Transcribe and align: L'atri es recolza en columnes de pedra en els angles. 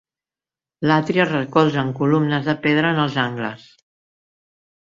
L'atri 0.91 1.21
es 1.25 1.29
recolza 1.33 1.83
en 1.89 1.93
columnes 2.01 2.49
de 2.49 2.57
pedra 2.65 2.93
en 2.97 3.05
els 3.07 3.21
angles. 3.27 3.69